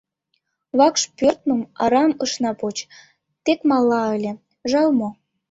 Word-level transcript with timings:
—Вакш 0.77 1.01
пӧртым 1.17 1.59
арам 1.83 2.11
ышна 2.25 2.51
поч, 2.59 2.77
тек 3.43 3.59
мала 3.69 4.01
ыле, 4.15 4.31
жал 4.71 4.89
мо. 4.99 5.09